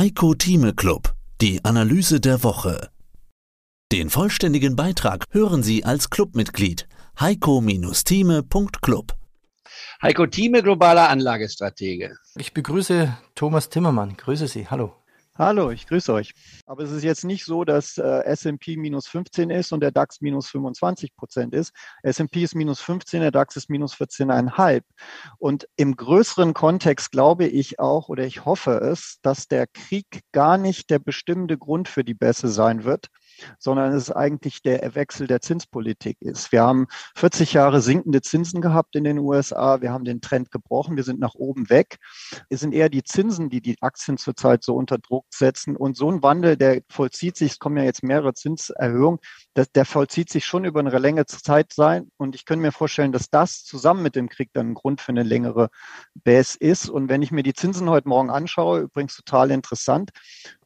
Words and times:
Heiko 0.00 0.32
Thieme 0.32 0.72
Club, 0.72 1.12
die 1.42 1.62
Analyse 1.62 2.20
der 2.20 2.42
Woche. 2.42 2.88
Den 3.92 4.08
vollständigen 4.08 4.74
Beitrag 4.74 5.26
hören 5.30 5.62
Sie 5.62 5.84
als 5.84 6.08
Clubmitglied 6.08 6.88
heiko-thieme.club. 7.20 9.12
Heiko 10.00 10.26
Thieme, 10.26 10.62
globaler 10.62 11.10
Anlagestratege. 11.10 12.16
Ich 12.34 12.54
begrüße 12.54 13.14
Thomas 13.34 13.68
Timmermann. 13.68 14.16
Grüße 14.16 14.48
Sie. 14.48 14.68
Hallo. 14.68 14.99
Hallo, 15.40 15.70
ich 15.70 15.86
grüße 15.86 16.12
euch. 16.12 16.34
Aber 16.66 16.82
es 16.82 16.90
ist 16.90 17.02
jetzt 17.02 17.24
nicht 17.24 17.46
so, 17.46 17.64
dass 17.64 17.96
äh, 17.96 18.24
S&P 18.24 18.76
minus 18.76 19.08
15 19.08 19.48
ist 19.48 19.72
und 19.72 19.80
der 19.80 19.90
DAX 19.90 20.20
minus 20.20 20.50
25 20.50 21.16
Prozent 21.16 21.54
ist. 21.54 21.72
S&P 22.02 22.42
ist 22.42 22.54
minus 22.54 22.82
15, 22.82 23.22
der 23.22 23.30
DAX 23.30 23.56
ist 23.56 23.70
minus 23.70 23.94
14,5. 23.94 24.82
Und 25.38 25.66
im 25.76 25.96
größeren 25.96 26.52
Kontext 26.52 27.10
glaube 27.10 27.46
ich 27.46 27.80
auch 27.80 28.10
oder 28.10 28.24
ich 28.26 28.44
hoffe 28.44 28.72
es, 28.72 29.16
dass 29.22 29.48
der 29.48 29.66
Krieg 29.66 30.20
gar 30.32 30.58
nicht 30.58 30.90
der 30.90 30.98
bestimmende 30.98 31.56
Grund 31.56 31.88
für 31.88 32.04
die 32.04 32.12
Bässe 32.12 32.48
sein 32.48 32.84
wird, 32.84 33.06
sondern 33.58 33.92
es 33.92 34.10
eigentlich 34.10 34.62
der 34.62 34.94
Wechsel 34.94 35.26
der 35.26 35.40
Zinspolitik 35.40 36.18
ist. 36.20 36.52
Wir 36.52 36.62
haben 36.62 36.86
40 37.16 37.52
Jahre 37.52 37.80
sinkende 37.80 38.22
Zinsen 38.22 38.60
gehabt 38.60 38.96
in 38.96 39.04
den 39.04 39.18
USA. 39.18 39.80
Wir 39.80 39.92
haben 39.92 40.04
den 40.04 40.20
Trend 40.20 40.50
gebrochen. 40.50 40.96
Wir 40.96 41.04
sind 41.04 41.20
nach 41.20 41.34
oben 41.34 41.70
weg. 41.70 41.98
Es 42.48 42.60
sind 42.60 42.72
eher 42.72 42.88
die 42.88 43.04
Zinsen, 43.04 43.50
die 43.50 43.60
die 43.60 43.76
Aktien 43.80 44.18
zurzeit 44.18 44.64
so 44.64 44.74
unter 44.74 44.98
Druck 44.98 45.26
setzen. 45.30 45.76
Und 45.76 45.96
so 45.96 46.10
ein 46.10 46.22
Wandel, 46.22 46.56
der 46.56 46.82
vollzieht 46.88 47.36
sich, 47.36 47.52
es 47.52 47.58
kommen 47.58 47.76
ja 47.76 47.84
jetzt 47.84 48.02
mehrere 48.02 48.34
Zinserhöhungen, 48.34 49.20
das, 49.54 49.70
der 49.72 49.84
vollzieht 49.84 50.30
sich 50.30 50.44
schon 50.44 50.64
über 50.64 50.80
eine 50.80 50.96
längere 50.98 51.26
Zeit 51.26 51.72
sein. 51.72 52.10
Und 52.16 52.34
ich 52.34 52.44
könnte 52.44 52.62
mir 52.62 52.72
vorstellen, 52.72 53.12
dass 53.12 53.30
das 53.30 53.64
zusammen 53.64 54.02
mit 54.02 54.16
dem 54.16 54.28
Krieg 54.28 54.50
dann 54.52 54.70
ein 54.70 54.74
Grund 54.74 55.00
für 55.00 55.10
eine 55.10 55.22
längere 55.22 55.70
Bass 56.14 56.54
ist. 56.54 56.88
Und 56.88 57.08
wenn 57.08 57.22
ich 57.22 57.30
mir 57.30 57.42
die 57.42 57.54
Zinsen 57.54 57.88
heute 57.88 58.08
Morgen 58.08 58.30
anschaue, 58.30 58.80
übrigens 58.80 59.16
total 59.16 59.50
interessant, 59.50 60.10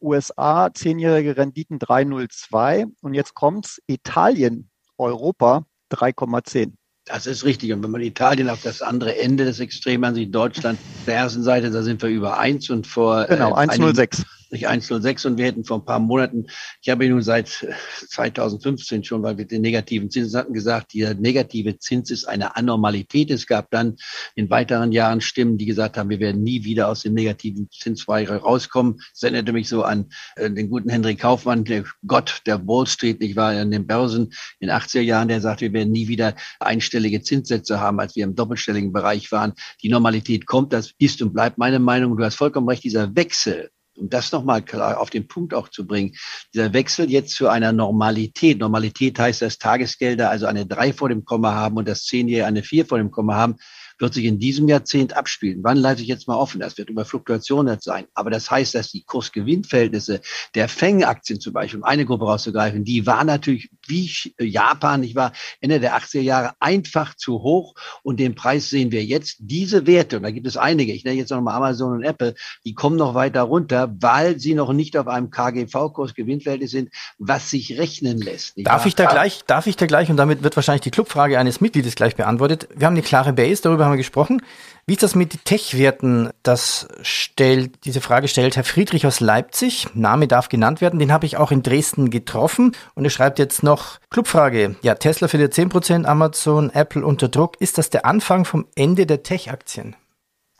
USA, 0.05 0.69
zehnjährige 0.73 1.35
Renditen 1.35 1.79
302, 1.79 2.85
3 2.85 2.85
und 3.01 3.13
jetzt 3.13 3.33
kommt's 3.33 3.81
Italien, 3.87 4.69
Europa 4.97 5.65
3,10. 5.91 6.73
Das 7.05 7.27
ist 7.27 7.45
richtig. 7.45 7.71
Und 7.71 7.83
wenn 7.83 7.91
man 7.91 8.01
Italien 8.01 8.49
auf 8.49 8.61
das 8.63 8.81
andere 8.81 9.19
Ende 9.19 9.45
des 9.45 9.59
Extrems 9.59 10.07
ansieht, 10.07 10.33
Deutschland, 10.33 10.79
der 11.05 11.15
ersten 11.15 11.43
Seite, 11.43 11.69
da 11.69 11.83
sind 11.83 12.01
wir 12.01 12.09
über 12.09 12.39
1 12.39 12.69
und 12.71 12.87
vor. 12.87 13.25
Genau, 13.25 13.51
äh, 13.51 13.67
1,06 13.67 14.23
nicht 14.55 14.67
1,06 14.67 15.27
und 15.27 15.37
wir 15.37 15.45
hätten 15.45 15.65
vor 15.65 15.79
ein 15.79 15.85
paar 15.85 15.99
Monaten, 15.99 16.47
ich 16.81 16.89
habe 16.89 17.07
nun 17.09 17.21
seit 17.21 17.67
2015 18.09 19.03
schon, 19.03 19.21
weil 19.21 19.37
wir 19.37 19.45
den 19.45 19.61
negativen 19.61 20.09
Zins 20.09 20.33
hatten, 20.33 20.53
gesagt, 20.53 20.93
dieser 20.93 21.13
negative 21.13 21.77
Zins 21.77 22.09
ist 22.09 22.25
eine 22.25 22.55
Anormalität. 22.55 23.29
Es 23.31 23.47
gab 23.47 23.69
dann 23.71 23.97
in 24.35 24.49
weiteren 24.49 24.91
Jahren 24.91 25.21
Stimmen, 25.21 25.57
die 25.57 25.65
gesagt 25.65 25.97
haben, 25.97 26.09
wir 26.09 26.19
werden 26.19 26.43
nie 26.43 26.63
wieder 26.63 26.87
aus 26.87 27.01
dem 27.01 27.13
negativen 27.13 27.69
Zinsweigere 27.69 28.37
rauskommen. 28.37 28.99
Das 29.13 29.23
erinnerte 29.23 29.53
mich 29.53 29.67
so 29.67 29.83
an 29.83 30.09
äh, 30.37 30.49
den 30.49 30.69
guten 30.69 30.89
Henry 30.89 31.15
Kaufmann, 31.15 31.65
der 31.65 31.83
Gott 32.07 32.41
der 32.45 32.65
Wall 32.65 32.87
Street, 32.87 33.21
ich 33.21 33.35
war 33.35 33.51
an 33.51 33.71
den 33.71 33.85
Börsen 33.85 34.33
in 34.59 34.69
80er 34.69 35.01
Jahren, 35.01 35.27
der 35.27 35.41
sagt, 35.41 35.61
wir 35.61 35.73
werden 35.73 35.91
nie 35.91 36.07
wieder 36.07 36.35
einstellige 36.59 37.21
Zinssätze 37.21 37.79
haben, 37.79 37.99
als 37.99 38.15
wir 38.15 38.23
im 38.23 38.35
doppelstelligen 38.35 38.93
Bereich 38.93 39.31
waren. 39.31 39.53
Die 39.81 39.89
Normalität 39.89 40.45
kommt, 40.45 40.71
das 40.71 40.93
ist 40.97 41.21
und 41.21 41.33
bleibt 41.33 41.57
meine 41.57 41.79
Meinung. 41.79 42.15
Du 42.15 42.23
hast 42.23 42.35
vollkommen 42.35 42.69
recht, 42.69 42.83
dieser 42.83 43.15
Wechsel 43.15 43.69
um 43.97 44.09
das 44.09 44.31
nochmal 44.31 44.61
klar 44.61 44.99
auf 44.99 45.09
den 45.09 45.27
Punkt 45.27 45.53
auch 45.53 45.69
zu 45.69 45.85
bringen, 45.85 46.15
dieser 46.53 46.73
Wechsel 46.73 47.09
jetzt 47.09 47.35
zu 47.35 47.47
einer 47.47 47.71
Normalität. 47.71 48.59
Normalität 48.59 49.19
heißt, 49.19 49.41
dass 49.41 49.57
Tagesgelder 49.57 50.29
also 50.29 50.45
eine 50.45 50.65
drei 50.65 50.93
vor 50.93 51.09
dem 51.09 51.25
Komma 51.25 51.53
haben 51.53 51.77
und 51.77 51.87
das 51.87 52.03
Zehnjährige 52.03 52.45
eine 52.45 52.63
vier 52.63 52.85
vor 52.85 52.97
dem 52.97 53.11
Komma 53.11 53.35
haben 53.35 53.55
wird 53.99 54.13
sich 54.13 54.25
in 54.25 54.39
diesem 54.39 54.67
Jahrzehnt 54.67 55.15
abspielen. 55.15 55.59
Wann 55.63 55.77
leite 55.77 56.01
ich 56.01 56.07
jetzt 56.07 56.27
mal 56.27 56.35
offen? 56.35 56.59
Das 56.59 56.77
wird 56.77 56.89
über 56.89 57.05
Fluktuationen 57.05 57.79
sein. 57.79 58.05
Aber 58.13 58.29
das 58.29 58.51
heißt, 58.51 58.75
dass 58.75 58.91
die 58.91 59.03
Kursgewinnverhältnisse 59.03 60.21
der 60.53 60.67
Feng-Aktien 60.67 61.39
zum 61.39 61.53
Beispiel, 61.53 61.79
um 61.79 61.85
eine 61.85 62.05
Gruppe 62.05 62.25
rauszugreifen, 62.25 62.83
die 62.83 63.05
war 63.05 63.23
natürlich 63.23 63.69
wie 63.87 64.11
Japan, 64.39 65.03
ich 65.03 65.15
war 65.15 65.31
Ende 65.61 65.79
der 65.79 65.97
80er 65.97 66.21
Jahre 66.21 66.53
einfach 66.59 67.15
zu 67.15 67.41
hoch 67.41 67.75
und 68.03 68.19
den 68.19 68.35
Preis 68.35 68.69
sehen 68.69 68.91
wir 68.91 69.03
jetzt. 69.03 69.37
Diese 69.39 69.87
Werte, 69.87 70.17
und 70.17 70.23
da 70.23 70.31
gibt 70.31 70.47
es 70.47 70.57
einige, 70.57 70.91
ich 70.91 71.03
nenne 71.03 71.17
jetzt 71.17 71.29
nochmal 71.31 71.55
Amazon 71.55 71.93
und 71.93 72.03
Apple, 72.03 72.35
die 72.65 72.73
kommen 72.73 72.97
noch 72.97 73.15
weiter 73.15 73.43
runter, 73.43 73.93
weil 73.99 74.39
sie 74.39 74.53
noch 74.53 74.73
nicht 74.73 74.97
auf 74.97 75.07
einem 75.07 75.29
KGV-Kurs 75.29 76.13
Gewinnverhältnis 76.15 76.71
sind, 76.71 76.89
was 77.17 77.49
sich 77.49 77.77
rechnen 77.77 78.19
lässt. 78.19 78.53
Darf 78.57 78.85
ich 78.85 78.95
da 78.95 79.05
gleich, 79.05 79.43
darf 79.45 79.67
ich 79.67 79.75
da 79.77 79.85
gleich, 79.85 80.09
und 80.09 80.17
damit 80.17 80.43
wird 80.43 80.55
wahrscheinlich 80.55 80.81
die 80.81 80.91
Clubfrage 80.91 81.39
eines 81.39 81.61
Mitgliedes 81.61 81.95
gleich 81.95 82.15
beantwortet. 82.15 82.67
Wir 82.75 82.87
haben 82.87 82.93
eine 82.93 83.03
klare 83.03 83.33
Base, 83.33 83.61
darüber 83.61 83.84
haben 83.85 83.93
wir 83.93 83.97
gesprochen. 83.97 84.41
Wie 84.87 84.93
ist 84.93 85.03
das 85.03 85.15
mit 85.15 85.45
Tech-Werten? 85.45 86.29
Das 86.43 86.87
stellt, 87.01 87.85
diese 87.85 88.01
Frage 88.01 88.27
stellt 88.27 88.55
Herr 88.55 88.63
Friedrich 88.63 89.07
aus 89.07 89.19
Leipzig. 89.19 89.87
Name 89.93 90.27
darf 90.27 90.49
genannt 90.49 90.81
werden. 90.81 90.99
Den 90.99 91.11
habe 91.11 91.25
ich 91.25 91.37
auch 91.37 91.51
in 91.51 91.63
Dresden 91.63 92.09
getroffen. 92.09 92.75
Und 92.93 93.03
er 93.03 93.09
schreibt 93.09 93.39
jetzt 93.39 93.63
noch, 93.63 93.99
Clubfrage. 94.09 94.75
Ja, 94.81 94.95
Tesla 94.95 95.27
verliert 95.27 95.53
10%, 95.53 96.05
Amazon, 96.05 96.69
Apple 96.69 97.05
unter 97.05 97.29
Druck. 97.29 97.59
Ist 97.59 97.77
das 97.77 97.89
der 97.89 98.05
Anfang 98.05 98.45
vom 98.45 98.67
Ende 98.75 99.05
der 99.05 99.23
Tech-Aktien? 99.23 99.95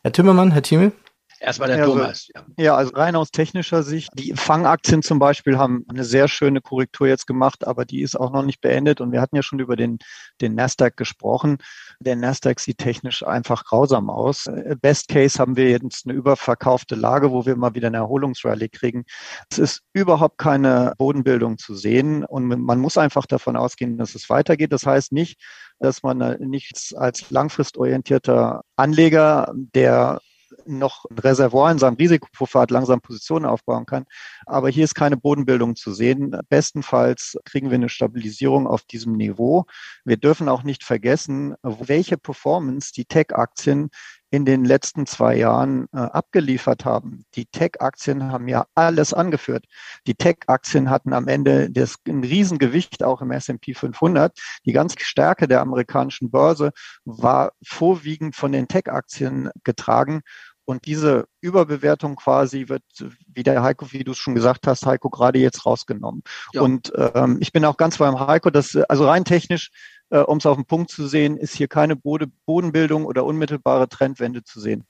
Herr 0.02 0.12
Timmermann, 0.12 0.52
Herr 0.52 0.64
Thieme? 0.64 0.92
Erstmal 1.40 1.68
der 1.68 1.80
ja, 1.80 1.86
Thomas. 1.86 2.28
Ja. 2.34 2.46
ja, 2.58 2.76
also 2.76 2.94
rein 2.96 3.16
aus 3.16 3.32
technischer 3.32 3.84
Sicht. 3.84 4.10
Die 4.18 4.34
Fangaktien 4.34 5.02
zum 5.02 5.20
Beispiel 5.20 5.58
haben 5.58 5.86
eine 5.90 6.04
sehr 6.04 6.28
schöne 6.28 6.62
Korrektur 6.62 7.08
jetzt 7.08 7.28
gemacht, 7.28 7.68
aber 7.68 7.86
die 7.86 8.02
ist 8.02 8.16
auch 8.20 8.32
noch 8.32 8.44
nicht 8.44 8.62
beendet. 8.62 9.02
Und 9.02 9.12
wir 9.12 9.22
hatten 9.22 9.36
ja 9.36 9.44
schon 9.44 9.60
über 9.60 9.76
den, 9.76 10.00
den 10.42 10.56
Nasdaq 10.56 10.96
gesprochen. 10.96 11.58
Der 12.00 12.16
Nasdaq 12.16 12.60
sieht 12.60 12.78
technisch 12.78 13.26
einfach 13.26 13.66
grausam 13.66 14.10
aus. 14.10 14.46
Best 14.82 15.10
Case 15.10 15.38
haben 15.40 15.56
wir 15.56 15.70
jetzt 15.70 16.06
eine 16.06 16.16
überverkaufte 16.16 16.96
Lage, 16.96 17.32
wo 17.32 17.46
wir 17.46 17.56
mal 17.56 17.76
wieder 17.76 17.88
eine 17.88 17.98
Erholungsrallye 17.98 18.70
kriegen. 18.70 19.06
Es 19.50 19.58
ist 19.58 19.82
überhaupt 19.94 20.38
keine 20.38 20.94
Bodenbildung 20.98 21.58
zu 21.58 21.76
sehen. 21.76 22.24
Und 22.24 22.48
man 22.48 22.80
muss 22.80 22.98
einfach 22.98 23.26
davon 23.26 23.58
ausgehen, 23.58 23.98
dass 23.98 24.16
es 24.16 24.30
weitergeht. 24.30 24.72
Das 24.72 24.86
heißt 24.86 25.12
nicht, 25.12 25.42
dass 25.80 26.04
man 26.04 26.38
nicht 26.40 26.94
als 26.96 27.30
langfristorientierter 27.30 28.62
Anleger, 28.78 29.52
der 29.54 30.22
noch 30.66 31.06
ein 31.06 31.20
Reservoir 31.20 31.72
in 31.72 31.80
seinem 31.80 31.96
Risikopuffer 31.96 32.62
hat, 32.62 32.72
langsam 32.72 33.02
Positionen 33.02 33.46
aufbauen 33.46 33.86
kann. 33.86 34.06
Aber 34.46 34.70
hier 34.70 34.84
ist 34.84 34.96
keine 34.96 35.18
Bodenbildung 35.18 35.76
zu 35.76 35.94
sehen. 35.94 36.38
Bestenfalls 36.50 37.38
kriegen 37.46 37.70
wir 37.70 37.76
eine 37.76 37.90
Stabilisierung 37.90 38.68
auf 38.68 38.84
diesem 38.84 39.14
Niveau. 39.14 39.66
Wir 40.04 40.18
dürfen 40.18 40.50
auch 40.50 40.64
nicht 40.64 40.84
vergessen, 40.84 41.56
welche 41.62 42.18
Performance 42.18 42.92
die 42.94 43.06
Tech-Aktien 43.06 43.90
in 44.36 44.44
den 44.44 44.66
letzten 44.66 45.06
zwei 45.06 45.38
Jahren 45.38 45.88
äh, 45.94 45.98
abgeliefert 45.98 46.84
haben. 46.84 47.24
Die 47.36 47.46
Tech-Aktien 47.46 48.32
haben 48.32 48.50
ja 48.50 48.66
alles 48.76 49.14
angeführt. 49.14 49.66
Die 50.08 50.16
Tech-Aktien 50.16 50.90
hatten 50.90 51.14
am 51.14 51.30
Ende 51.30 51.72
das, 51.72 51.96
ein 52.06 52.22
Riesengewicht 52.22 53.02
auch 53.02 53.22
im 53.22 53.32
S&P 53.32 53.74
500. 53.74 54.38
Die 54.66 54.74
ganze 54.74 54.98
Stärke 55.00 55.48
der 55.48 55.62
amerikanischen 55.62 56.32
Börse 56.32 56.72
war 57.06 57.54
vorwiegend 57.66 58.36
von 58.36 58.52
den 58.52 58.68
Tech-Aktien 58.68 59.50
getragen. 59.64 60.22
Und 60.66 60.86
diese 60.86 61.28
Überbewertung 61.42 62.16
quasi 62.16 62.68
wird, 62.68 62.84
wie 63.28 63.44
der 63.44 63.62
Heiko, 63.62 63.92
wie 63.94 64.04
du 64.04 64.12
es 64.12 64.18
schon 64.18 64.34
gesagt 64.36 64.68
hast, 64.68 64.86
Heiko, 64.86 65.10
gerade 65.10 65.40
jetzt 65.40 65.66
rausgenommen. 65.66 66.24
Ja. 66.54 66.62
Und 66.62 66.92
ähm, 66.98 67.38
ich 67.40 67.54
bin 67.54 67.64
auch 67.64 67.78
ganz 67.78 68.00
beim 68.00 68.20
Heiko, 68.20 68.50
dass 68.50 68.76
also 68.76 69.08
rein 69.08 69.26
technisch, 69.26 69.70
äh, 70.16 70.20
um 70.20 70.38
es 70.38 70.46
auf 70.46 70.56
den 70.56 70.66
Punkt 70.66 70.90
zu 70.90 71.08
sehen, 71.08 71.38
ist 71.38 71.56
hier 71.56 71.68
keine 71.68 71.98
Bodenbildung 71.98 73.06
oder 73.06 73.26
unmittelbare 73.26 73.90
Trendwende 73.90 74.44
zu 74.44 74.62
sehen. 74.62 74.86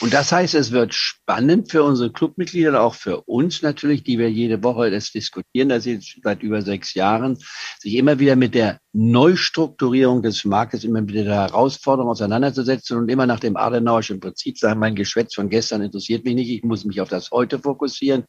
Und 0.00 0.12
das 0.12 0.32
heißt, 0.32 0.54
es 0.54 0.72
wird 0.72 0.94
spannend 0.94 1.70
für 1.70 1.84
unsere 1.84 2.12
Clubmitglieder, 2.12 2.80
auch 2.82 2.94
für 2.94 3.22
uns 3.22 3.62
natürlich, 3.62 4.02
die 4.02 4.18
wir 4.18 4.30
jede 4.30 4.62
Woche 4.62 4.90
das 4.90 5.10
diskutieren, 5.10 5.68
das 5.68 5.84
jetzt 5.84 6.18
seit 6.22 6.42
über 6.42 6.60
sechs 6.62 6.94
Jahren, 6.94 7.38
sich 7.78 7.94
immer 7.94 8.18
wieder 8.18 8.36
mit 8.36 8.54
der 8.54 8.80
Neustrukturierung 8.96 10.22
des 10.22 10.44
Marktes, 10.44 10.84
immer 10.84 11.04
wieder 11.06 11.24
der 11.24 11.34
Herausforderung 11.34 12.12
auseinanderzusetzen 12.12 12.96
und 12.96 13.08
immer 13.08 13.26
nach 13.26 13.40
dem 13.40 13.56
Adenauerschen 13.56 14.20
Prinzip 14.20 14.56
sagen, 14.56 14.78
mein 14.78 14.94
Geschwätz 14.94 15.34
von 15.34 15.48
gestern 15.48 15.82
interessiert 15.82 16.24
mich 16.24 16.36
nicht, 16.36 16.48
ich 16.48 16.62
muss 16.62 16.84
mich 16.84 17.00
auf 17.00 17.08
das 17.08 17.32
Heute 17.32 17.58
fokussieren. 17.58 18.22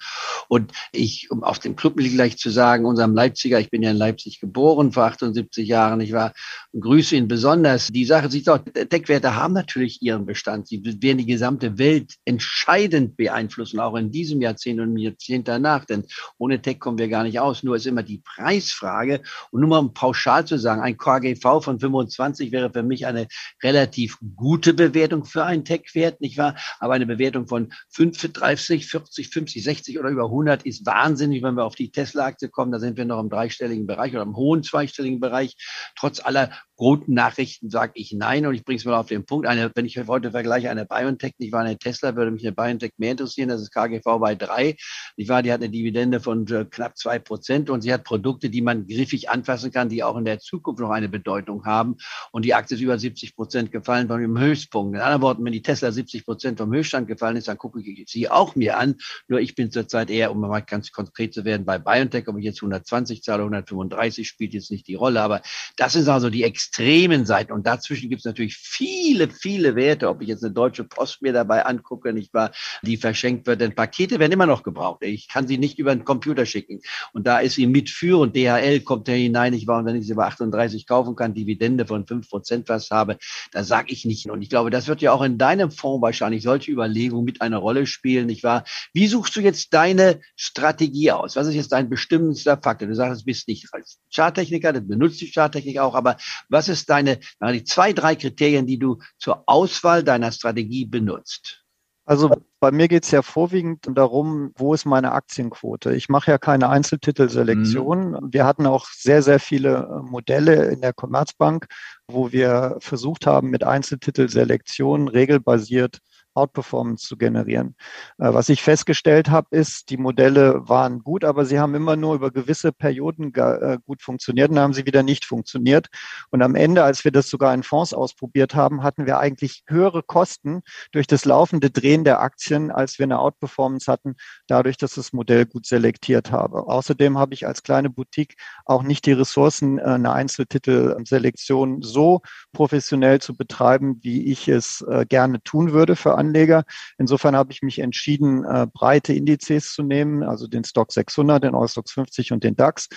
Und 0.47 0.71
ich, 0.91 1.29
um 1.29 1.43
auf 1.43 1.59
dem 1.59 1.75
Clubmitglied 1.75 2.15
gleich 2.15 2.37
zu 2.37 2.49
sagen, 2.49 2.85
unserem 2.85 3.13
Leipziger, 3.13 3.59
ich 3.59 3.69
bin 3.69 3.83
ja 3.83 3.91
in 3.91 3.97
Leipzig 3.97 4.39
geboren 4.39 4.91
vor 4.91 5.03
78 5.03 5.67
Jahren, 5.67 6.01
ich 6.01 6.13
war, 6.13 6.33
grüße 6.73 7.15
ihn 7.15 7.27
besonders. 7.27 7.87
Die 7.87 8.05
Sache 8.05 8.31
sieht 8.31 8.47
doch, 8.47 8.57
Deckwerte 8.57 9.35
haben 9.35 9.53
natürlich 9.53 10.01
ihren 10.01 10.25
Bestand. 10.25 10.67
Sie 10.67 10.83
werden 10.83 11.19
die 11.19 11.27
gesamte 11.27 11.77
Welt 11.77 12.15
entscheidend 12.25 13.17
beeinflussen, 13.17 13.79
auch 13.79 13.95
in 13.95 14.11
diesem 14.11 14.41
Jahrzehnt 14.41 14.79
und 14.79 14.89
im 14.89 14.97
Jahrzehnt 14.97 15.47
danach. 15.47 15.85
Denn 15.85 16.05
ohne 16.39 16.59
Tech 16.59 16.79
kommen 16.79 16.97
wir 16.97 17.07
gar 17.07 17.23
nicht 17.23 17.39
aus. 17.39 17.61
Nur 17.61 17.75
ist 17.75 17.85
immer 17.85 18.03
die 18.03 18.23
Preisfrage. 18.25 19.21
Und 19.51 19.61
nur 19.61 19.69
mal 19.69 19.77
um 19.77 19.93
pauschal 19.93 20.45
zu 20.45 20.54
sagen, 20.57 20.81
ein 20.81 20.97
KGV 20.97 21.63
von 21.63 21.79
25 21.79 22.51
wäre 22.51 22.71
für 22.71 22.83
mich 22.83 23.05
eine 23.05 23.27
relativ 23.63 24.17
gute 24.35 24.73
Bewertung 24.73 25.25
für 25.25 25.45
einen 25.45 25.65
Tech-Wert, 25.65 26.21
nicht 26.21 26.37
wahr? 26.37 26.55
Aber 26.79 26.93
eine 26.93 27.05
Bewertung 27.05 27.47
von 27.47 27.73
35, 27.89 28.87
40, 28.87 29.29
50, 29.29 29.63
60 29.63 29.99
oder 29.99 30.09
über 30.09 30.25
100 30.25 30.63
ist 30.63 30.85
wahnsinnig, 30.85 31.43
wenn 31.43 31.55
wir 31.55 31.65
auf 31.65 31.75
die 31.75 31.91
Tesla-Aktie 31.91 32.49
kommen. 32.49 32.71
Da 32.71 32.79
sind 32.79 32.97
wir 32.97 33.05
noch 33.05 33.19
im 33.19 33.29
dreistelligen 33.29 33.87
Bereich 33.87 34.13
oder 34.13 34.23
im 34.23 34.35
hohen 34.35 34.63
zweistelligen 34.63 35.19
Bereich. 35.19 35.55
Trotz 35.97 36.19
aller 36.19 36.51
guten 36.75 37.13
Nachrichten 37.13 37.69
sage 37.69 37.93
ich 37.95 38.11
nein 38.13 38.45
und 38.45 38.53
ich 38.53 38.63
bringe 38.65 38.77
es 38.77 38.85
mal 38.85 38.95
auf 38.95 39.07
den 39.07 39.25
Punkt. 39.25 39.47
Eine, 39.47 39.71
wenn 39.73 39.85
ich 39.85 39.97
heute 40.07 40.31
vergleiche 40.31 40.69
eine 40.69 40.85
BioNTech, 40.85 41.33
ich 41.37 41.51
war 41.51 41.61
eine 41.61 41.77
Tesla, 41.77 42.15
würde 42.15 42.31
mich 42.31 42.45
eine 42.45 42.53
BioNTech 42.53 42.93
mehr 42.97 43.11
interessieren. 43.11 43.49
Das 43.49 43.61
ist 43.61 43.71
KGV 43.71 44.03
bei 44.19 44.35
drei. 44.35 44.75
Ich 45.15 45.29
war, 45.29 45.41
die 45.41 45.51
hat 45.51 45.61
eine 45.61 45.69
Dividende 45.69 46.19
von 46.19 46.45
äh, 46.47 46.65
knapp 46.65 46.97
zwei 46.97 47.19
Prozent 47.19 47.69
und 47.69 47.81
sie 47.81 47.93
hat 47.93 48.03
Produkte, 48.03 48.49
die 48.49 48.61
man 48.61 48.87
griffig 48.87 49.29
anfassen 49.29 49.71
kann, 49.71 49.89
die 49.89 50.03
auch 50.03 50.17
in 50.17 50.25
der 50.25 50.39
Zukunft 50.39 50.81
noch 50.81 50.89
eine 50.89 51.07
Bedeutung 51.07 51.65
haben. 51.65 51.95
Und 52.31 52.43
die 52.43 52.53
Aktie 52.53 52.75
ist 52.75 52.81
über 52.81 52.99
70 52.99 53.35
Prozent 53.35 53.71
gefallen 53.71 54.07
von 54.07 54.19
dem 54.19 54.37
Höchstpunkt. 54.37 54.95
In 54.95 55.01
anderen 55.01 55.21
Worten, 55.21 55.45
wenn 55.45 55.53
die 55.53 55.61
Tesla 55.61 55.91
70 55.91 56.25
Prozent 56.25 56.57
vom 56.57 56.73
Höchststand 56.73 57.07
gefallen 57.07 57.37
ist, 57.37 57.47
dann 57.47 57.57
gucke 57.57 57.79
ich 57.79 58.09
sie 58.09 58.29
auch 58.29 58.55
mir 58.55 58.77
an. 58.77 58.95
Nur 59.27 59.39
ich 59.39 59.55
bin 59.55 59.71
zurzeit 59.71 60.09
eher, 60.09 60.31
um 60.31 60.41
mal 60.41 60.59
ganz 60.59 60.91
konkret 60.91 61.33
zu 61.33 61.45
werden, 61.45 61.65
bei 61.65 61.77
BioNTech, 61.77 62.27
ob 62.27 62.37
ich 62.37 62.43
jetzt 62.43 62.61
120 62.61 63.23
zahle, 63.23 63.43
135 63.43 64.27
spielt 64.27 64.53
jetzt 64.53 64.71
nicht 64.71 64.87
die 64.87 64.95
Rolle. 64.95 65.21
Aber 65.21 65.41
das 65.77 65.93
sind 65.93 66.07
also 66.09 66.29
die 66.29 66.43
extremen 66.65 67.25
Seiten. 67.25 67.51
Und 67.51 67.67
dazwischen 67.67 68.09
gibt 68.09 68.19
es 68.19 68.25
natürlich 68.25 68.57
viele, 68.57 69.29
viele 69.29 69.75
Werte, 69.75 70.09
ob 70.09 70.21
ich 70.21 70.27
jetzt 70.27 70.43
eine 70.43 70.53
deutsche 70.53 70.83
Post 70.83 71.21
mir 71.21 71.33
dabei 71.33 71.65
angucke, 71.65 72.13
nicht 72.13 72.33
wahr, 72.33 72.51
die 72.81 72.97
verschenkt 72.97 73.47
wird. 73.47 73.61
Denn 73.61 73.75
Pakete 73.75 74.19
werden 74.19 74.31
immer 74.31 74.45
noch 74.45 74.63
gebraucht. 74.63 75.03
Ich 75.03 75.27
kann 75.27 75.47
sie 75.47 75.57
nicht 75.57 75.79
über 75.79 75.95
den 75.95 76.05
Computer 76.05 76.45
schicken. 76.45 76.81
Und 77.13 77.27
da 77.27 77.39
ist 77.39 77.55
sie 77.55 77.67
mitführend. 77.67 78.35
DHL 78.35 78.81
kommt 78.81 79.07
da 79.07 79.11
hinein, 79.11 79.53
ich 79.53 79.67
war, 79.67 79.79
und 79.79 79.85
wenn 79.85 79.95
ich 79.95 80.05
sie 80.05 80.13
über 80.13 80.25
38 80.25 80.87
kaufen 80.87 81.15
kann, 81.15 81.33
Dividende 81.33 81.85
von 81.85 82.05
5 82.05 82.29
Prozent 82.29 82.69
was 82.69 82.89
habe, 82.91 83.17
da 83.51 83.63
sage 83.63 83.91
ich 83.91 84.05
nicht. 84.05 84.29
Und 84.29 84.41
ich 84.41 84.49
glaube, 84.49 84.69
das 84.69 84.87
wird 84.87 85.01
ja 85.01 85.11
auch 85.11 85.21
in 85.21 85.37
deinem 85.37 85.71
Fonds 85.71 86.01
wahrscheinlich 86.01 86.43
solche 86.43 86.71
Überlegungen 86.71 87.25
mit 87.25 87.41
einer 87.41 87.57
Rolle 87.57 87.85
spielen, 87.85 88.27
nicht 88.27 88.43
wahr? 88.43 88.63
Wie 88.93 89.07
suchst 89.07 89.35
du 89.35 89.41
jetzt 89.41 89.73
deine 89.73 90.21
Strategie 90.35 91.11
aus? 91.11 91.35
Was 91.35 91.47
ist 91.47 91.55
jetzt 91.55 91.71
dein 91.71 91.89
bestimmendster 91.89 92.57
Faktor? 92.57 92.87
Du 92.87 92.95
sagst, 92.95 93.21
du 93.21 93.25
bist 93.25 93.47
nicht 93.47 93.67
als 93.71 93.99
Charttechniker, 94.13 94.73
du 94.73 94.81
benutzt 94.81 95.21
die 95.21 95.31
Charttechnik 95.31 95.79
auch, 95.79 95.95
aber 95.95 96.17
was 96.55 96.69
ist 96.69 96.89
deine, 96.89 97.19
die 97.41 97.63
zwei, 97.65 97.91
drei 97.91 98.15
Kriterien, 98.15 98.65
die 98.65 98.79
du 98.79 98.99
zur 99.19 99.43
Auswahl 99.45 100.03
deiner 100.03 100.31
Strategie 100.31 100.85
benutzt? 100.85 101.65
Also 102.07 102.31
bei 102.59 102.71
mir 102.71 102.87
geht 102.87 103.03
es 103.03 103.11
ja 103.11 103.23
vorwiegend 103.23 103.87
darum, 103.91 104.51
wo 104.55 104.73
ist 104.73 104.85
meine 104.85 105.11
Aktienquote. 105.11 105.95
Ich 105.95 106.07
mache 106.07 106.31
ja 106.31 106.37
keine 106.37 106.69
Einzeltitelselektion. 106.69 108.11
Mhm. 108.11 108.19
Wir 108.31 108.45
hatten 108.45 108.67
auch 108.67 108.85
sehr, 108.87 109.23
sehr 109.23 109.39
viele 109.39 109.89
äh, 109.89 110.09
Modelle 110.09 110.65
in 110.65 110.81
der 110.81 110.93
Commerzbank, 110.93 111.65
wo 112.07 112.31
wir 112.31 112.77
versucht 112.79 113.25
haben, 113.25 113.49
mit 113.49 113.63
Einzeltitelselektion 113.63 115.07
regelbasiert 115.07 115.99
Outperformance 116.35 117.07
zu 117.07 117.17
generieren. 117.17 117.75
Äh, 118.17 118.33
was 118.33 118.49
ich 118.49 118.61
festgestellt 118.61 119.29
habe, 119.29 119.47
ist, 119.51 119.89
die 119.89 119.97
Modelle 119.97 120.67
waren 120.67 120.99
gut, 120.99 121.23
aber 121.23 121.45
sie 121.45 121.59
haben 121.59 121.75
immer 121.75 121.95
nur 121.95 122.15
über 122.15 122.31
gewisse 122.31 122.71
Perioden 122.71 123.33
äh, 123.33 123.77
gut 123.85 124.01
funktioniert 124.01 124.49
und 124.49 124.55
dann 124.55 124.65
haben 124.65 124.73
sie 124.73 124.85
wieder 124.85 125.03
nicht 125.03 125.25
funktioniert. 125.25 125.87
Und 126.29 126.41
am 126.41 126.55
Ende, 126.55 126.83
als 126.83 127.03
wir 127.05 127.11
das 127.11 127.29
sogar 127.29 127.53
in 127.53 127.63
Fonds 127.63 127.93
ausprobiert 127.93 128.55
haben, 128.55 128.83
hatten 128.83 129.05
wir 129.05 129.19
eigentlich 129.19 129.63
höhere 129.67 130.03
Kosten 130.03 130.61
durch 130.91 131.07
das 131.07 131.25
laufende 131.25 131.69
Drehen 131.69 132.03
der 132.03 132.19
Aktien, 132.19 132.71
als 132.71 132.99
wir 132.99 133.05
eine 133.05 133.19
Outperformance 133.19 133.91
hatten, 133.91 134.15
dadurch, 134.47 134.77
dass 134.77 134.95
das 134.95 135.13
Modell 135.13 135.45
gut 135.45 135.65
selektiert 135.65 136.31
habe. 136.31 136.67
Außerdem 136.67 137.17
habe 137.17 137.33
ich 137.33 137.47
als 137.47 137.63
kleine 137.63 137.89
Boutique 137.89 138.35
auch 138.65 138.83
nicht 138.83 139.05
die 139.05 139.13
Ressourcen, 139.13 139.79
äh, 139.79 139.83
eine 139.83 140.11
Einzeltitelselektion 140.11 141.81
so 141.81 142.21
professionell 142.51 143.21
zu 143.21 143.35
betreiben, 143.35 143.99
wie 144.01 144.31
ich 144.31 144.47
es 144.47 144.85
gerne 145.09 145.41
tun 145.43 145.71
würde 145.71 145.95
für 145.95 146.15
Anleger. 146.25 146.63
Insofern 146.97 147.35
habe 147.35 147.51
ich 147.51 147.61
mich 147.61 147.79
entschieden, 147.79 148.43
äh, 148.43 148.67
breite 148.71 149.13
Indizes 149.13 149.73
zu 149.73 149.83
nehmen, 149.83 150.23
also 150.23 150.47
den 150.47 150.63
Stock 150.63 150.91
600, 150.91 151.43
den 151.43 151.55
Eurostox 151.55 151.91
50 151.91 152.31
und 152.31 152.43
den 152.43 152.55
DAX 152.55 152.89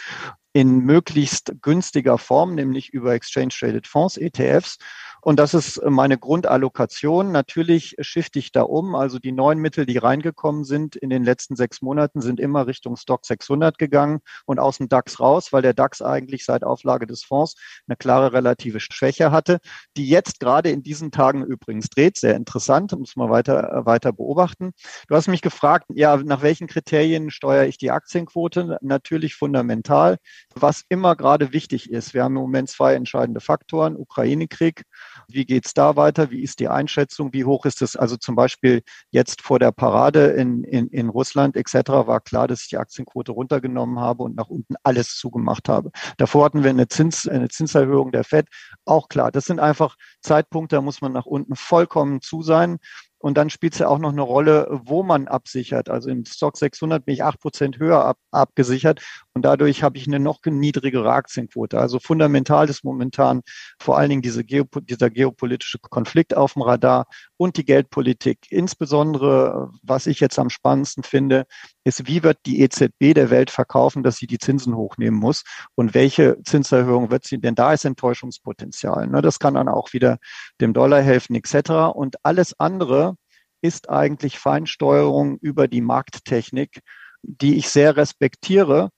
in 0.52 0.80
möglichst 0.80 1.52
günstiger 1.60 2.18
Form, 2.18 2.54
nämlich 2.54 2.90
über 2.90 3.14
Exchange 3.14 3.48
Traded 3.48 3.86
Fonds, 3.86 4.16
ETFs 4.16 4.78
und 5.20 5.38
das 5.38 5.52
ist 5.52 5.82
meine 5.84 6.16
Grundallokation. 6.16 7.32
Natürlich 7.32 7.96
shifte 8.00 8.38
ich 8.38 8.52
da 8.52 8.62
um. 8.62 8.94
Also 8.94 9.18
die 9.18 9.32
neuen 9.32 9.58
Mittel, 9.58 9.84
die 9.84 9.98
reingekommen 9.98 10.64
sind 10.64 10.94
in 10.96 11.10
den 11.10 11.24
letzten 11.24 11.56
sechs 11.56 11.82
Monaten, 11.82 12.20
sind 12.20 12.38
immer 12.38 12.66
Richtung 12.66 12.96
Stock 12.96 13.26
600 13.26 13.78
gegangen 13.78 14.20
und 14.46 14.58
aus 14.58 14.78
dem 14.78 14.88
DAX 14.88 15.18
raus, 15.18 15.52
weil 15.52 15.62
der 15.62 15.74
DAX 15.74 16.02
eigentlich 16.02 16.44
seit 16.44 16.62
Auflage 16.62 17.06
des 17.06 17.24
Fonds 17.24 17.56
eine 17.88 17.96
klare 17.96 18.32
relative 18.32 18.80
Schwäche 18.80 19.32
hatte, 19.32 19.58
die 19.96 20.08
jetzt 20.08 20.38
gerade 20.40 20.70
in 20.70 20.82
diesen 20.82 21.10
Tagen 21.10 21.44
übrigens 21.44 21.88
dreht. 21.88 22.16
Sehr 22.16 22.36
interessant, 22.36 22.96
muss 22.96 23.16
man 23.16 23.28
weiter, 23.28 23.82
weiter 23.84 24.12
beobachten. 24.12 24.70
Du 25.08 25.16
hast 25.16 25.26
mich 25.28 25.42
gefragt, 25.42 25.86
ja, 25.94 26.16
nach 26.16 26.42
welchen 26.42 26.68
Kriterien 26.68 27.30
steuere 27.30 27.66
ich 27.66 27.76
die 27.76 27.90
Aktienquote? 27.90 28.78
Natürlich 28.82 29.34
fundamental, 29.34 30.18
was 30.54 30.84
immer 30.88 31.16
gerade 31.16 31.52
wichtig 31.52 31.90
ist. 31.90 32.14
Wir 32.14 32.24
haben 32.24 32.36
im 32.36 32.42
Moment 32.42 32.68
zwei 32.68 32.94
entscheidende 32.94 33.40
Faktoren, 33.40 33.96
Ukraine-Krieg 33.96 34.84
wie 35.30 35.44
geht's 35.44 35.74
da 35.74 35.96
weiter? 35.96 36.30
Wie 36.30 36.42
ist 36.42 36.58
die 36.58 36.68
Einschätzung? 36.68 37.32
Wie 37.34 37.44
hoch 37.44 37.66
ist 37.66 37.82
es? 37.82 37.96
Also 37.96 38.16
zum 38.16 38.34
Beispiel 38.34 38.82
jetzt 39.10 39.42
vor 39.42 39.58
der 39.58 39.72
Parade 39.72 40.28
in, 40.28 40.64
in, 40.64 40.88
in 40.88 41.10
Russland 41.10 41.54
etc. 41.56 41.90
war 41.90 42.20
klar, 42.20 42.48
dass 42.48 42.62
ich 42.62 42.68
die 42.68 42.78
Aktienquote 42.78 43.32
runtergenommen 43.32 44.00
habe 44.00 44.22
und 44.22 44.36
nach 44.36 44.48
unten 44.48 44.74
alles 44.82 45.16
zugemacht 45.16 45.68
habe. 45.68 45.90
Davor 46.16 46.46
hatten 46.46 46.62
wir 46.62 46.70
eine, 46.70 46.88
Zins, 46.88 47.28
eine 47.28 47.48
Zinserhöhung 47.48 48.10
der 48.10 48.24
FED. 48.24 48.48
Auch 48.86 49.08
klar. 49.08 49.30
Das 49.30 49.44
sind 49.44 49.60
einfach 49.60 49.96
Zeitpunkte, 50.22 50.76
da 50.76 50.82
muss 50.82 51.02
man 51.02 51.12
nach 51.12 51.26
unten 51.26 51.54
vollkommen 51.56 52.22
zu 52.22 52.42
sein. 52.42 52.78
Und 53.18 53.36
dann 53.36 53.50
spielt 53.50 53.72
es 53.72 53.80
ja 53.80 53.88
auch 53.88 53.98
noch 53.98 54.12
eine 54.12 54.22
Rolle, 54.22 54.68
wo 54.84 55.02
man 55.02 55.28
absichert. 55.28 55.88
Also 55.88 56.08
im 56.08 56.24
Stock 56.24 56.56
600 56.56 57.04
bin 57.04 57.14
ich 57.14 57.24
acht 57.24 57.40
Prozent 57.40 57.78
höher 57.78 58.04
ab, 58.04 58.18
abgesichert 58.30 59.02
und 59.34 59.42
dadurch 59.42 59.82
habe 59.82 59.98
ich 59.98 60.06
eine 60.06 60.20
noch 60.20 60.40
niedrigere 60.44 61.12
Aktienquote. 61.12 61.78
Also 61.78 61.98
fundamental 61.98 62.68
ist 62.68 62.84
momentan 62.84 63.42
vor 63.80 63.98
allen 63.98 64.10
Dingen 64.10 64.22
diese 64.22 64.44
Geopo 64.44 64.80
dieser 64.80 65.10
geopolitische 65.10 65.78
Konflikt 65.78 66.36
auf 66.36 66.54
dem 66.54 66.62
Radar 66.62 67.06
und 67.36 67.56
die 67.56 67.64
Geldpolitik. 67.64 68.46
Insbesondere, 68.50 69.70
was 69.82 70.06
ich 70.06 70.20
jetzt 70.20 70.38
am 70.38 70.50
spannendsten 70.50 71.02
finde, 71.02 71.46
ist, 71.88 72.06
wie 72.06 72.22
wird 72.22 72.38
die 72.46 72.60
EZB 72.60 73.14
der 73.14 73.30
Welt 73.30 73.50
verkaufen, 73.50 74.02
dass 74.02 74.16
sie 74.16 74.26
die 74.26 74.38
Zinsen 74.38 74.76
hochnehmen 74.76 75.18
muss 75.18 75.42
und 75.74 75.94
welche 75.94 76.40
Zinserhöhung 76.44 77.10
wird 77.10 77.24
sie, 77.24 77.38
denn 77.38 77.54
da 77.54 77.72
ist 77.72 77.84
Enttäuschungspotenzial. 77.84 79.08
Ne? 79.08 79.22
Das 79.22 79.38
kann 79.38 79.54
dann 79.54 79.68
auch 79.68 79.92
wieder 79.92 80.18
dem 80.60 80.72
Dollar 80.72 81.02
helfen 81.02 81.34
etc. 81.34 81.70
Und 81.94 82.16
alles 82.24 82.58
andere 82.60 83.16
ist 83.60 83.90
eigentlich 83.90 84.38
Feinsteuerung 84.38 85.38
über 85.38 85.66
die 85.66 85.80
Markttechnik, 85.80 86.80
die 87.22 87.56
ich 87.56 87.68
sehr 87.70 87.96
respektiere. 87.96 88.90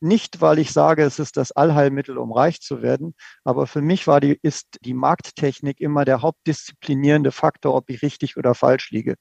Nicht, 0.00 0.42
weil 0.42 0.58
ich 0.58 0.72
sage, 0.72 1.04
es 1.04 1.18
ist 1.18 1.38
das 1.38 1.52
Allheilmittel, 1.52 2.18
um 2.18 2.30
reich 2.30 2.60
zu 2.60 2.82
werden, 2.82 3.14
aber 3.44 3.66
für 3.66 3.80
mich 3.80 4.06
war 4.06 4.20
die, 4.20 4.38
ist 4.42 4.78
die 4.82 4.92
Markttechnik 4.92 5.80
immer 5.80 6.04
der 6.04 6.20
hauptdisziplinierende 6.20 7.32
Faktor, 7.32 7.74
ob 7.74 7.88
ich 7.88 8.02
richtig 8.02 8.36
oder 8.36 8.54
falsch 8.54 8.90
liege. 8.90 9.16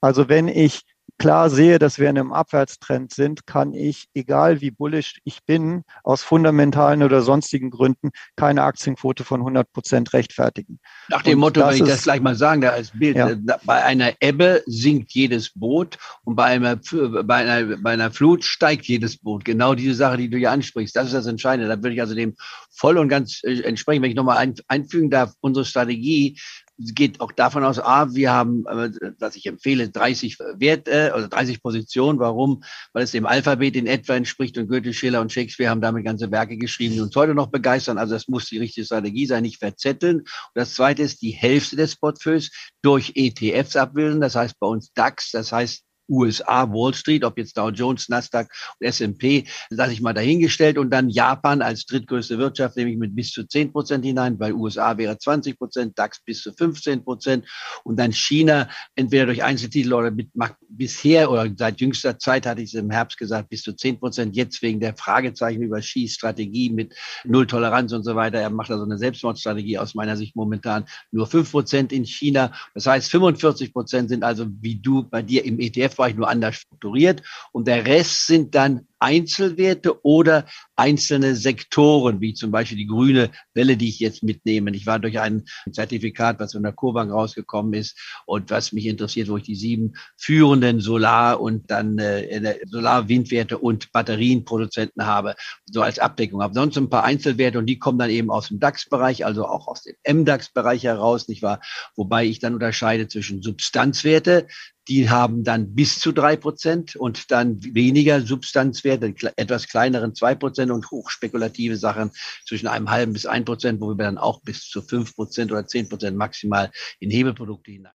Also 0.00 0.30
wenn 0.30 0.48
ich 0.48 0.82
klar 1.18 1.50
sehe, 1.50 1.78
dass 1.78 1.98
wir 1.98 2.10
in 2.10 2.18
einem 2.18 2.32
Abwärtstrend 2.32 3.12
sind, 3.12 3.46
kann 3.46 3.72
ich, 3.72 4.08
egal 4.14 4.60
wie 4.60 4.70
bullish 4.70 5.20
ich 5.24 5.44
bin, 5.44 5.84
aus 6.02 6.22
fundamentalen 6.22 7.02
oder 7.02 7.22
sonstigen 7.22 7.70
Gründen 7.70 8.10
keine 8.36 8.62
Aktienquote 8.62 9.24
von 9.24 9.40
100 9.40 9.72
Prozent 9.72 10.12
rechtfertigen. 10.12 10.78
Nach 11.08 11.22
dem 11.22 11.34
und 11.34 11.40
Motto, 11.40 11.60
wenn 11.66 11.76
ich 11.76 11.82
das 11.82 12.04
gleich 12.04 12.20
mal 12.20 12.34
sagen, 12.34 12.60
da 12.60 12.70
als 12.70 12.90
Bild, 12.90 13.16
ja. 13.16 13.30
Äh, 13.30 13.36
bei 13.64 13.82
einer 13.82 14.12
Ebbe 14.20 14.62
sinkt 14.66 15.12
jedes 15.12 15.50
Boot 15.50 15.98
und 16.24 16.36
bei 16.36 16.44
einer, 16.44 16.76
bei, 17.24 17.36
einer, 17.36 17.76
bei 17.76 17.92
einer 17.92 18.10
Flut 18.10 18.44
steigt 18.44 18.86
jedes 18.86 19.16
Boot. 19.16 19.44
Genau 19.44 19.74
diese 19.74 19.94
Sache, 19.94 20.16
die 20.16 20.28
du 20.28 20.38
hier 20.38 20.50
ansprichst, 20.50 20.94
das 20.96 21.06
ist 21.06 21.14
das 21.14 21.26
Entscheidende. 21.26 21.68
Da 21.68 21.76
würde 21.76 21.94
ich 21.94 22.00
also 22.00 22.14
dem 22.14 22.34
voll 22.70 22.98
und 22.98 23.08
ganz 23.08 23.42
äh, 23.44 23.60
entsprechen, 23.60 24.02
wenn 24.02 24.10
ich 24.10 24.16
nochmal 24.16 24.52
einfügen 24.68 25.10
darf, 25.10 25.32
unsere 25.40 25.64
Strategie 25.64 26.38
geht 26.78 27.20
auch 27.20 27.32
davon 27.32 27.64
aus, 27.64 27.78
ah, 27.78 28.12
wir 28.14 28.32
haben, 28.32 28.66
äh, 28.66 28.90
was 29.18 29.36
ich 29.36 29.46
empfehle, 29.46 29.88
30 29.88 30.38
Wert, 30.56 30.88
äh, 30.88 31.12
oder 31.14 31.28
30 31.28 31.62
Positionen. 31.62 32.18
Warum? 32.18 32.62
Weil 32.92 33.04
es 33.04 33.12
dem 33.12 33.26
Alphabet 33.26 33.76
in 33.76 33.86
etwa 33.86 34.14
entspricht 34.14 34.58
und 34.58 34.68
Goethe, 34.68 34.92
Schiller 34.92 35.20
und 35.20 35.32
Shakespeare 35.32 35.70
haben 35.70 35.80
damit 35.80 36.04
ganze 36.04 36.30
Werke 36.30 36.56
geschrieben, 36.56 36.94
die 36.94 37.00
uns 37.00 37.14
heute 37.14 37.34
noch 37.34 37.48
begeistern. 37.48 37.98
Also 37.98 38.14
das 38.14 38.28
muss 38.28 38.46
die 38.46 38.58
richtige 38.58 38.84
Strategie 38.84 39.26
sein, 39.26 39.42
nicht 39.42 39.58
verzetteln. 39.58 40.20
Und 40.20 40.28
das 40.54 40.74
zweite 40.74 41.02
ist 41.02 41.22
die 41.22 41.30
Hälfte 41.30 41.76
des 41.76 41.96
Portfolios 41.96 42.50
durch 42.82 43.12
ETFs 43.14 43.76
abbilden. 43.76 44.20
Das 44.20 44.34
heißt 44.34 44.58
bei 44.58 44.66
uns 44.66 44.92
DAX, 44.94 45.30
das 45.30 45.52
heißt 45.52 45.83
USA, 46.08 46.68
Wall 46.70 46.94
Street, 46.94 47.24
ob 47.24 47.38
jetzt 47.38 47.56
Dow 47.56 47.70
Jones, 47.70 48.08
Nasdaq 48.08 48.48
und 48.78 48.86
S&P, 48.86 49.44
lasse 49.70 49.92
ich 49.92 50.00
mal 50.00 50.12
dahingestellt 50.12 50.78
und 50.78 50.90
dann 50.90 51.08
Japan 51.08 51.62
als 51.62 51.86
drittgrößte 51.86 52.38
Wirtschaft 52.38 52.76
nehme 52.76 52.90
ich 52.90 52.98
mit 52.98 53.14
bis 53.14 53.32
zu 53.32 53.46
10 53.46 53.72
Prozent 53.72 54.04
hinein, 54.04 54.38
weil 54.38 54.52
USA 54.52 54.96
wäre 54.98 55.18
20 55.18 55.58
Prozent, 55.58 55.98
DAX 55.98 56.20
bis 56.24 56.42
zu 56.42 56.52
15 56.52 57.04
Prozent 57.04 57.46
und 57.84 57.98
dann 57.98 58.12
China 58.12 58.68
entweder 58.94 59.26
durch 59.26 59.42
Einzeltitel 59.42 59.92
oder 59.92 60.10
mit 60.10 60.30
bisher 60.68 61.30
oder 61.30 61.48
seit 61.56 61.80
jüngster 61.80 62.18
Zeit 62.18 62.46
hatte 62.46 62.62
ich 62.62 62.74
es 62.74 62.80
im 62.80 62.90
Herbst 62.90 63.18
gesagt, 63.18 63.48
bis 63.48 63.62
zu 63.62 63.74
10 63.74 63.98
Prozent, 63.98 64.36
jetzt 64.36 64.60
wegen 64.62 64.80
der 64.80 64.96
Fragezeichen 64.96 65.62
über 65.62 65.80
Xis 65.80 66.14
Strategie 66.14 66.70
mit 66.70 66.94
Null 67.24 67.46
Toleranz 67.46 67.92
und 67.92 68.04
so 68.04 68.14
weiter. 68.14 68.38
Er 68.38 68.50
macht 68.50 68.70
also 68.70 68.84
eine 68.84 68.98
Selbstmordstrategie 68.98 69.78
aus 69.78 69.94
meiner 69.94 70.16
Sicht 70.16 70.36
momentan 70.36 70.84
nur 71.12 71.26
5 71.26 71.50
Prozent 71.50 71.92
in 71.92 72.04
China. 72.04 72.52
Das 72.74 72.86
heißt, 72.86 73.10
45 73.10 73.72
Prozent 73.72 74.08
sind 74.08 74.24
also 74.24 74.46
wie 74.60 74.76
du 74.76 75.02
bei 75.04 75.22
dir 75.22 75.44
im 75.44 75.60
ETF 75.60 75.93
vielleicht 75.94 76.16
nur 76.16 76.28
anders 76.28 76.56
strukturiert. 76.56 77.22
Und 77.52 77.66
der 77.68 77.86
Rest 77.86 78.26
sind 78.26 78.54
dann 78.54 78.86
Einzelwerte 79.04 80.02
oder 80.02 80.46
einzelne 80.76 81.36
Sektoren, 81.36 82.22
wie 82.22 82.32
zum 82.32 82.50
Beispiel 82.50 82.78
die 82.78 82.86
grüne 82.86 83.30
Welle, 83.52 83.76
die 83.76 83.90
ich 83.90 84.00
jetzt 84.00 84.22
mitnehme. 84.22 84.70
Ich 84.74 84.86
war 84.86 84.98
durch 84.98 85.20
ein 85.20 85.44
Zertifikat, 85.70 86.40
was 86.40 86.52
von 86.52 86.62
der 86.62 86.72
Kurbank 86.72 87.12
rausgekommen 87.12 87.74
ist 87.74 87.98
und 88.24 88.50
was 88.50 88.72
mich 88.72 88.86
interessiert, 88.86 89.28
wo 89.28 89.36
ich 89.36 89.42
die 89.42 89.56
sieben 89.56 89.92
führenden 90.16 90.80
Solar- 90.80 91.38
und 91.40 91.70
dann 91.70 91.98
äh, 91.98 92.58
Solar-Windwerte 92.66 93.58
und 93.58 93.92
Batterienproduzenten 93.92 95.04
habe, 95.04 95.34
so 95.66 95.82
als 95.82 95.98
Abdeckung 95.98 96.42
habe. 96.42 96.54
Sonst 96.54 96.78
ein 96.78 96.88
paar 96.88 97.04
Einzelwerte 97.04 97.58
und 97.58 97.66
die 97.66 97.78
kommen 97.78 97.98
dann 97.98 98.10
eben 98.10 98.30
aus 98.30 98.48
dem 98.48 98.58
DAX-Bereich, 98.58 99.26
also 99.26 99.46
auch 99.46 99.68
aus 99.68 99.82
dem 99.82 99.96
MDAX-Bereich 100.22 100.84
heraus, 100.84 101.28
nicht 101.28 101.42
wahr? 101.42 101.60
Wobei 101.94 102.24
ich 102.24 102.38
dann 102.38 102.54
unterscheide 102.54 103.06
zwischen 103.06 103.42
Substanzwerte, 103.42 104.46
die 104.88 105.08
haben 105.08 105.44
dann 105.44 105.74
bis 105.74 105.98
zu 105.98 106.12
drei 106.12 106.36
Prozent 106.36 106.96
und 106.96 107.30
dann 107.30 107.62
weniger 107.62 108.20
Substanzwerte, 108.20 109.14
etwas 109.36 109.68
kleineren 109.68 110.14
zwei 110.14 110.34
Prozent 110.34 110.70
und 110.70 110.90
hochspekulative 110.90 111.76
Sachen 111.76 112.10
zwischen 112.46 112.66
einem 112.66 112.90
halben 112.90 113.12
bis 113.12 113.26
ein 113.26 113.44
Prozent, 113.44 113.80
wo 113.80 113.88
wir 113.88 113.96
dann 113.96 114.18
auch 114.18 114.40
bis 114.42 114.68
zu 114.68 114.82
fünf 114.82 115.14
Prozent 115.14 115.52
oder 115.52 115.66
zehn 115.66 115.88
Prozent 115.88 116.16
maximal 116.16 116.70
in 117.00 117.10
Hebelprodukte 117.10 117.70
hinein. 117.70 117.92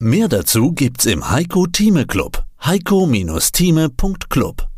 Mehr 0.00 0.28
dazu 0.28 0.72
gibt's 0.72 1.06
im 1.06 1.30
Heiko 1.30 1.66
Thieme 1.66 2.06
Club. 2.06 2.44
Heiko-Thieme.club. 2.64 4.68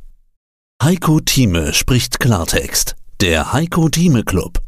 Heiko 0.82 1.20
Thieme 1.20 1.72
spricht 1.72 2.20
Klartext. 2.20 2.96
Der 3.20 3.52
Heiko 3.52 3.88
Thieme 3.88 4.24
Club. 4.24 4.63